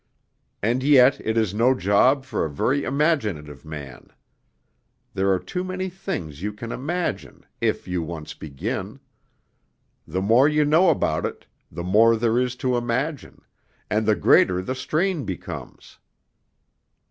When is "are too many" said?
5.31-5.89